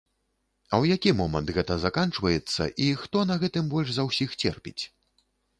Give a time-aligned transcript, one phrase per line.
[0.61, 4.79] А ў які момант гэта заканчваецца і хто на гэтым больш за ўсіх церпіць?